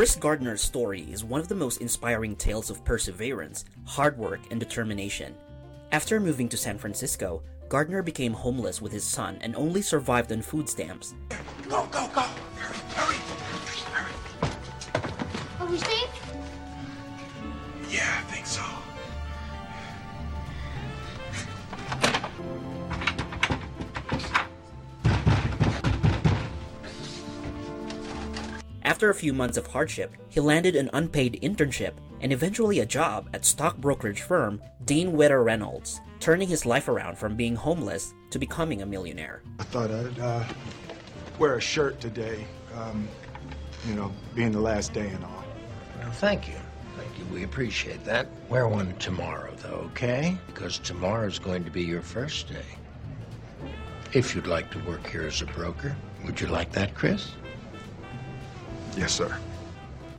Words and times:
Chris 0.00 0.16
Gardner's 0.16 0.62
story 0.62 1.02
is 1.12 1.24
one 1.24 1.42
of 1.42 1.48
the 1.48 1.54
most 1.54 1.82
inspiring 1.82 2.34
tales 2.34 2.70
of 2.70 2.82
perseverance, 2.86 3.66
hard 3.84 4.16
work, 4.16 4.40
and 4.50 4.58
determination. 4.58 5.34
After 5.92 6.18
moving 6.18 6.48
to 6.48 6.56
San 6.56 6.78
Francisco, 6.78 7.42
Gardner 7.68 8.02
became 8.02 8.32
homeless 8.32 8.80
with 8.80 8.92
his 8.92 9.04
son 9.04 9.36
and 9.42 9.54
only 9.56 9.82
survived 9.82 10.32
on 10.32 10.40
food 10.40 10.70
stamps. 10.70 11.12
Go, 11.68 11.86
go, 11.92 12.08
go! 12.14 12.22
Hurry, 12.56 13.18
hurry! 13.92 14.16
Are 15.60 15.66
we 15.70 15.76
safe? 15.76 16.08
Yeah, 17.90 18.20
I 18.20 18.22
think 18.32 18.46
so. 18.46 18.62
After 28.90 29.08
a 29.08 29.14
few 29.14 29.32
months 29.32 29.56
of 29.56 29.68
hardship, 29.68 30.16
he 30.30 30.40
landed 30.40 30.74
an 30.74 30.90
unpaid 30.92 31.38
internship 31.44 31.92
and 32.20 32.32
eventually 32.32 32.80
a 32.80 32.84
job 32.84 33.30
at 33.32 33.44
stock 33.44 33.76
brokerage 33.76 34.22
firm 34.22 34.60
Dean 34.84 35.12
Witter 35.12 35.44
Reynolds, 35.44 36.00
turning 36.18 36.48
his 36.48 36.66
life 36.66 36.88
around 36.88 37.16
from 37.16 37.36
being 37.36 37.54
homeless 37.54 38.14
to 38.30 38.40
becoming 38.40 38.82
a 38.82 38.86
millionaire. 38.86 39.44
I 39.60 39.62
thought 39.62 39.92
I'd 39.92 40.18
uh, 40.18 40.44
wear 41.38 41.54
a 41.54 41.60
shirt 41.60 42.00
today, 42.00 42.44
um, 42.74 43.06
you 43.86 43.94
know, 43.94 44.10
being 44.34 44.50
the 44.50 44.60
last 44.60 44.92
day 44.92 45.06
and 45.06 45.24
all. 45.24 45.44
Well, 46.00 46.10
thank 46.10 46.48
you. 46.48 46.56
Thank 46.96 47.16
you. 47.16 47.24
We 47.32 47.44
appreciate 47.44 48.04
that. 48.06 48.26
Wear 48.48 48.66
one 48.66 48.96
tomorrow, 48.96 49.54
though, 49.58 49.88
okay? 49.92 50.36
Because 50.48 50.80
tomorrow's 50.80 51.38
going 51.38 51.62
to 51.62 51.70
be 51.70 51.84
your 51.84 52.02
first 52.02 52.48
day. 52.48 52.66
If 54.12 54.34
you'd 54.34 54.48
like 54.48 54.68
to 54.72 54.80
work 54.80 55.06
here 55.06 55.28
as 55.28 55.42
a 55.42 55.46
broker, 55.46 55.94
would 56.24 56.40
you 56.40 56.48
like 56.48 56.72
that, 56.72 56.96
Chris? 56.96 57.30
Yes, 58.96 59.12
sir. 59.12 59.36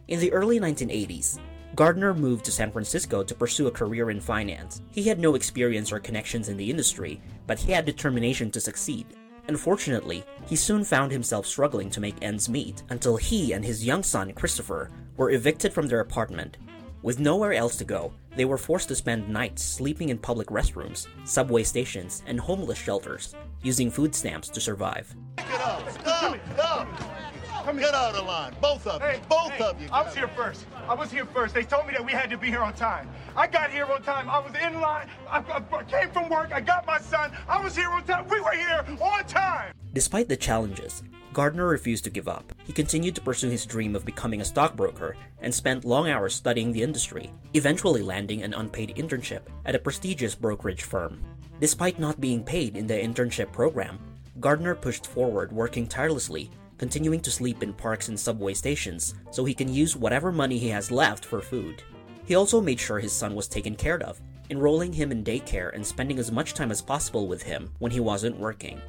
In 0.07 0.19
the 0.19 0.31
early 0.33 0.59
1980s, 0.59 1.39
Gardner 1.75 2.13
moved 2.13 2.43
to 2.45 2.51
San 2.51 2.71
Francisco 2.71 3.23
to 3.23 3.35
pursue 3.35 3.67
a 3.67 3.71
career 3.71 4.09
in 4.09 4.19
finance. 4.19 4.81
He 4.91 5.03
had 5.03 5.19
no 5.19 5.35
experience 5.35 5.91
or 5.91 5.99
connections 5.99 6.49
in 6.49 6.57
the 6.57 6.69
industry, 6.69 7.21
but 7.47 7.59
he 7.59 7.71
had 7.71 7.85
determination 7.85 8.51
to 8.51 8.59
succeed. 8.59 9.05
Unfortunately, 9.47 10.23
he 10.47 10.55
soon 10.55 10.83
found 10.83 11.11
himself 11.11 11.45
struggling 11.45 11.89
to 11.89 12.01
make 12.01 12.21
ends 12.21 12.49
meet 12.49 12.83
until 12.89 13.15
he 13.15 13.53
and 13.53 13.63
his 13.63 13.85
young 13.85 14.03
son, 14.03 14.33
Christopher, 14.33 14.89
were 15.15 15.31
evicted 15.31 15.73
from 15.73 15.87
their 15.87 16.01
apartment. 16.01 16.57
With 17.03 17.19
nowhere 17.19 17.53
else 17.53 17.77
to 17.77 17.85
go, 17.85 18.13
they 18.35 18.45
were 18.45 18.57
forced 18.57 18.87
to 18.89 18.95
spend 18.95 19.27
nights 19.27 19.63
sleeping 19.63 20.09
in 20.09 20.17
public 20.17 20.47
restrooms, 20.49 21.07
subway 21.25 21.63
stations, 21.63 22.21
and 22.27 22.39
homeless 22.39 22.77
shelters, 22.77 23.33
using 23.63 23.89
food 23.89 24.13
stamps 24.13 24.49
to 24.49 24.61
survive. 24.61 25.15
Get 25.37 25.61
up! 25.61 25.89
Stop! 25.91 27.10
Stop! 27.61 27.77
Get 27.77 27.93
out 27.93 28.09
of 28.09 28.15
the 28.15 28.23
line, 28.23 28.53
both 28.61 28.87
of 28.87 29.01
you. 29.01 29.07
Hey, 29.07 29.21
both 29.29 29.51
hey, 29.51 29.63
of 29.63 29.81
you. 29.81 29.87
I 29.91 30.01
was 30.01 30.15
here 30.15 30.27
first. 30.29 30.65
I 30.87 30.93
was 30.93 31.11
here 31.11 31.25
first. 31.25 31.53
They 31.53 31.63
told 31.63 31.87
me 31.87 31.93
that 31.93 32.05
we 32.05 32.11
had 32.11 32.29
to 32.29 32.37
be 32.37 32.47
here 32.47 32.61
on 32.61 32.73
time. 32.73 33.09
I 33.35 33.47
got 33.47 33.71
here 33.71 33.85
on 33.85 34.01
time. 34.01 34.29
I 34.29 34.39
was 34.39 34.53
in 34.55 34.81
line. 34.81 35.07
I, 35.29 35.37
I 35.39 35.83
came 35.83 36.09
from 36.09 36.29
work. 36.29 36.51
I 36.51 36.59
got 36.61 36.85
my 36.87 36.99
son. 36.99 37.31
I 37.47 37.61
was 37.63 37.75
here 37.75 37.89
on 37.89 38.03
time. 38.03 38.27
We 38.27 38.39
were 38.39 38.51
here 38.51 38.83
on 38.99 39.25
time. 39.25 39.73
Despite 39.93 40.27
the 40.27 40.37
challenges, 40.37 41.03
Gardner 41.33 41.67
refused 41.67 42.03
to 42.05 42.09
give 42.09 42.27
up. 42.27 42.51
He 42.63 42.73
continued 42.73 43.15
to 43.15 43.21
pursue 43.21 43.49
his 43.49 43.65
dream 43.65 43.95
of 43.95 44.05
becoming 44.05 44.41
a 44.41 44.45
stockbroker 44.45 45.15
and 45.41 45.53
spent 45.53 45.85
long 45.85 46.09
hours 46.09 46.35
studying 46.35 46.71
the 46.71 46.83
industry, 46.83 47.31
eventually 47.53 48.01
landing 48.01 48.43
an 48.43 48.53
unpaid 48.53 48.95
internship 48.97 49.41
at 49.65 49.75
a 49.75 49.79
prestigious 49.79 50.35
brokerage 50.35 50.83
firm. 50.83 51.21
Despite 51.59 51.99
not 51.99 52.19
being 52.19 52.43
paid 52.43 52.75
in 52.75 52.87
the 52.87 52.95
internship 52.95 53.51
program, 53.51 53.99
Gardner 54.39 54.75
pushed 54.75 55.05
forward 55.05 55.51
working 55.51 55.87
tirelessly, 55.87 56.49
continuing 56.81 57.19
to 57.19 57.29
sleep 57.29 57.61
in 57.61 57.71
parks 57.71 58.07
and 58.07 58.19
subway 58.19 58.55
stations 58.55 59.13
so 59.29 59.45
he 59.45 59.53
can 59.53 59.71
use 59.71 59.95
whatever 59.95 60.31
money 60.31 60.57
he 60.57 60.67
has 60.67 60.89
left 60.89 61.23
for 61.23 61.39
food. 61.39 61.83
He 62.25 62.33
also 62.33 62.59
made 62.59 62.79
sure 62.79 62.97
his 62.97 63.13
son 63.13 63.35
was 63.35 63.47
taken 63.47 63.75
care 63.75 64.01
of, 64.01 64.19
enrolling 64.49 64.91
him 64.91 65.11
in 65.11 65.23
daycare 65.23 65.71
and 65.75 65.85
spending 65.85 66.17
as 66.17 66.31
much 66.31 66.55
time 66.55 66.71
as 66.71 66.81
possible 66.81 67.27
with 67.27 67.43
him 67.43 67.69
when 67.77 67.91
he 67.91 67.99
wasn't 67.99 68.35
working. 68.39 68.81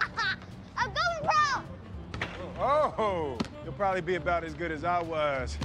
I'm 0.76 0.92
going 0.92 1.30
pro! 1.30 2.58
Oh, 2.58 3.38
you'll 3.62 3.72
probably 3.74 4.00
be 4.00 4.16
about 4.16 4.42
as 4.42 4.54
good 4.54 4.72
as 4.72 4.82
I 4.82 5.00
was. 5.00 5.56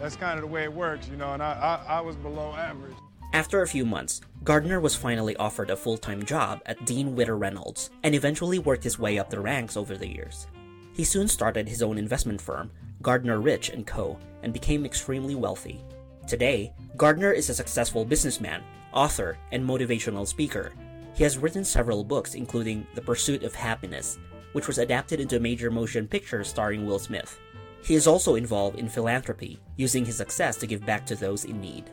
That's 0.00 0.16
kind 0.16 0.38
of 0.38 0.46
the 0.46 0.50
way 0.50 0.62
it 0.62 0.72
works, 0.72 1.10
you 1.10 1.18
know, 1.18 1.34
and 1.34 1.42
I, 1.42 1.84
I, 1.86 1.98
I 1.98 2.00
was 2.00 2.16
below 2.16 2.54
average. 2.54 2.94
After 3.34 3.60
a 3.60 3.68
few 3.68 3.84
months, 3.84 4.22
Gardner 4.44 4.80
was 4.80 4.96
finally 4.96 5.36
offered 5.36 5.68
a 5.68 5.76
full 5.76 5.98
time 5.98 6.24
job 6.24 6.62
at 6.64 6.86
Dean 6.86 7.14
Witter 7.14 7.36
Reynolds 7.36 7.90
and 8.02 8.14
eventually 8.14 8.58
worked 8.58 8.84
his 8.84 8.98
way 8.98 9.18
up 9.18 9.28
the 9.28 9.40
ranks 9.40 9.76
over 9.76 9.98
the 9.98 10.08
years. 10.08 10.46
He 10.92 11.04
soon 11.04 11.28
started 11.28 11.68
his 11.68 11.82
own 11.82 11.98
investment 11.98 12.40
firm, 12.40 12.70
Gardner 13.00 13.40
Rich 13.40 13.72
& 13.78 13.86
Co., 13.86 14.18
and 14.42 14.52
became 14.52 14.84
extremely 14.84 15.34
wealthy. 15.34 15.82
Today, 16.26 16.72
Gardner 16.96 17.32
is 17.32 17.50
a 17.50 17.54
successful 17.54 18.04
businessman, 18.04 18.62
author, 18.92 19.38
and 19.50 19.64
motivational 19.64 20.26
speaker. 20.26 20.72
He 21.14 21.24
has 21.24 21.38
written 21.38 21.64
several 21.64 22.04
books, 22.04 22.34
including 22.34 22.86
The 22.94 23.02
Pursuit 23.02 23.42
of 23.42 23.54
Happyness, 23.54 24.18
which 24.52 24.66
was 24.66 24.78
adapted 24.78 25.20
into 25.20 25.36
a 25.36 25.40
major 25.40 25.70
motion 25.70 26.06
picture 26.06 26.44
starring 26.44 26.86
Will 26.86 26.98
Smith. 26.98 27.38
He 27.82 27.94
is 27.94 28.06
also 28.06 28.36
involved 28.36 28.78
in 28.78 28.88
philanthropy, 28.88 29.58
using 29.76 30.04
his 30.04 30.16
success 30.16 30.56
to 30.58 30.66
give 30.66 30.86
back 30.86 31.04
to 31.06 31.16
those 31.16 31.44
in 31.44 31.60
need. 31.60 31.90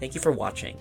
Thank 0.00 0.14
you 0.14 0.20
for 0.20 0.32
watching. 0.32 0.76